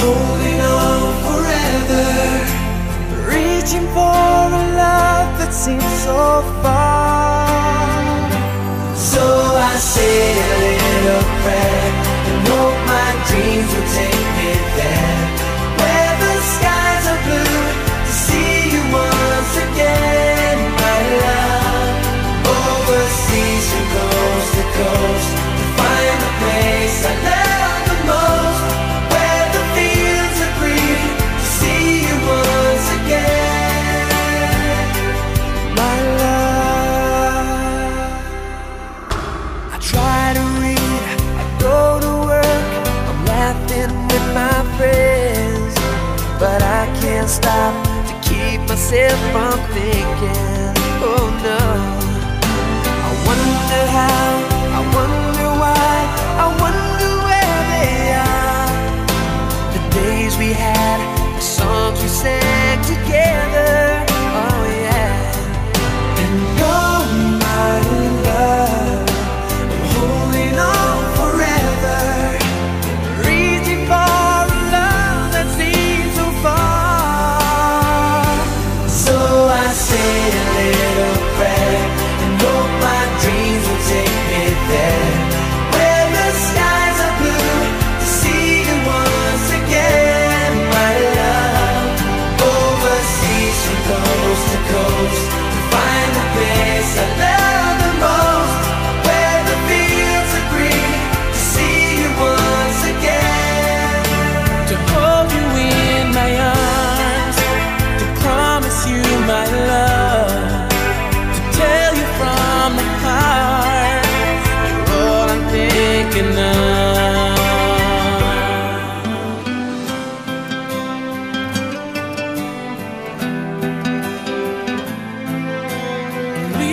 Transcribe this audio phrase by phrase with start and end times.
[0.00, 2.06] Holding on forever.
[3.32, 7.88] Reaching for a love that seems so far.
[8.94, 9.24] So
[9.70, 10.16] I say
[10.46, 11.88] a little prayer
[12.28, 14.27] and hope my dreams will take
[43.78, 45.74] laughing with my friends,
[46.38, 47.74] but I can't stop
[48.08, 50.74] to keep myself from thinking.
[51.00, 51.60] Oh no,
[53.06, 54.30] I wonder how,
[54.74, 55.96] I wonder why,
[56.38, 58.70] I wonder where they are.
[59.72, 60.98] The days we had,
[61.36, 63.67] the songs we sang together.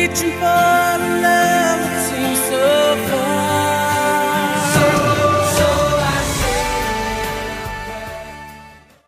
[0.00, 1.39] reaching for the love.